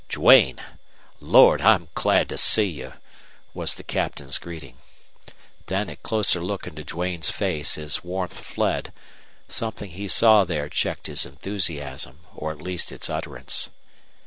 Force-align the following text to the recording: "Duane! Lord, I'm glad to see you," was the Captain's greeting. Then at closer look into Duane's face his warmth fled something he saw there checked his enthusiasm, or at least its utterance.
"Duane! 0.09 0.59
Lord, 1.19 1.61
I'm 1.61 1.87
glad 1.93 2.27
to 2.29 2.37
see 2.39 2.63
you," 2.65 2.93
was 3.53 3.75
the 3.75 3.83
Captain's 3.83 4.39
greeting. 4.39 4.77
Then 5.67 5.91
at 5.91 6.01
closer 6.01 6.41
look 6.41 6.65
into 6.65 6.83
Duane's 6.83 7.29
face 7.29 7.75
his 7.75 8.03
warmth 8.03 8.33
fled 8.39 8.91
something 9.47 9.91
he 9.91 10.07
saw 10.07 10.43
there 10.43 10.69
checked 10.69 11.05
his 11.05 11.23
enthusiasm, 11.23 12.21
or 12.33 12.51
at 12.51 12.63
least 12.63 12.91
its 12.91 13.11
utterance. 13.11 13.69